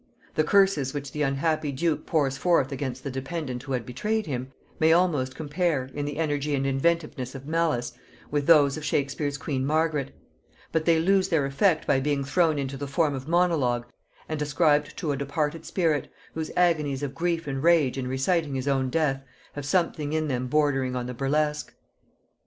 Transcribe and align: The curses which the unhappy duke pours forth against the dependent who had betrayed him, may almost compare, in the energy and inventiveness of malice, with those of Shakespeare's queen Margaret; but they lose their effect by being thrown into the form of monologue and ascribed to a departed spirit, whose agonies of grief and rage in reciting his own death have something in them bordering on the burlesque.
The 0.33 0.43
curses 0.43 0.95
which 0.95 1.11
the 1.11 1.21
unhappy 1.21 1.71
duke 1.71 2.07
pours 2.07 2.35
forth 2.35 2.71
against 2.71 3.03
the 3.03 3.11
dependent 3.11 3.61
who 3.61 3.73
had 3.73 3.85
betrayed 3.85 4.25
him, 4.25 4.51
may 4.79 4.91
almost 4.91 5.35
compare, 5.35 5.91
in 5.93 6.05
the 6.05 6.17
energy 6.17 6.55
and 6.55 6.65
inventiveness 6.65 7.35
of 7.35 7.45
malice, 7.45 7.93
with 8.31 8.47
those 8.47 8.77
of 8.77 8.83
Shakespeare's 8.83 9.37
queen 9.37 9.63
Margaret; 9.63 10.09
but 10.71 10.85
they 10.85 10.99
lose 10.99 11.29
their 11.29 11.45
effect 11.45 11.85
by 11.85 11.99
being 11.99 12.23
thrown 12.23 12.57
into 12.57 12.77
the 12.77 12.87
form 12.87 13.13
of 13.13 13.27
monologue 13.27 13.85
and 14.27 14.41
ascribed 14.41 14.97
to 14.97 15.11
a 15.11 15.17
departed 15.17 15.67
spirit, 15.67 16.11
whose 16.33 16.49
agonies 16.57 17.03
of 17.03 17.13
grief 17.13 17.45
and 17.45 17.61
rage 17.61 17.95
in 17.95 18.07
reciting 18.07 18.55
his 18.55 18.67
own 18.67 18.89
death 18.89 19.21
have 19.53 19.65
something 19.67 20.13
in 20.13 20.27
them 20.27 20.47
bordering 20.47 20.95
on 20.95 21.05
the 21.05 21.13
burlesque. 21.13 21.75